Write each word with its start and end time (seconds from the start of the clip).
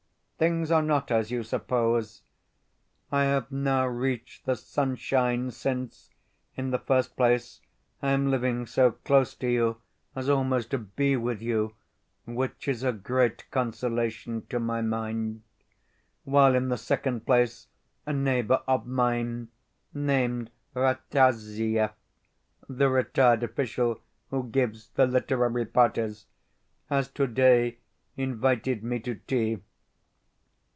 Things 0.41 0.71
are 0.71 0.81
not 0.81 1.11
as 1.11 1.29
you 1.29 1.43
suppose. 1.43 2.23
I 3.11 3.25
have 3.25 3.51
now 3.51 3.85
reached 3.85 4.47
the 4.47 4.55
sunshine 4.55 5.51
since, 5.51 6.09
in 6.55 6.71
the 6.71 6.79
first 6.79 7.15
place, 7.15 7.61
I 8.01 8.09
am 8.13 8.31
living 8.31 8.65
so 8.65 8.89
close 8.93 9.35
to 9.35 9.47
you 9.47 9.77
as 10.15 10.29
almost 10.31 10.71
to 10.71 10.79
be 10.79 11.15
with 11.15 11.43
you 11.43 11.75
(which 12.25 12.67
is 12.67 12.81
a 12.81 12.91
great 12.91 13.51
consolation 13.51 14.47
to 14.47 14.59
my 14.59 14.81
mind), 14.81 15.43
while, 16.23 16.55
in 16.55 16.69
the 16.69 16.75
second 16.79 17.27
place, 17.27 17.67
a 18.07 18.11
neighbour 18.13 18.63
of 18.67 18.87
mine 18.87 19.49
named 19.93 20.49
Rataziaev 20.75 21.93
(the 22.67 22.89
retired 22.89 23.43
official 23.43 23.99
who 24.31 24.49
gives 24.49 24.89
the 24.95 25.05
literary 25.05 25.67
parties) 25.67 26.25
has 26.89 27.07
today 27.09 27.77
invited 28.17 28.83
me 28.83 28.99
to 29.01 29.13
tea. 29.13 29.61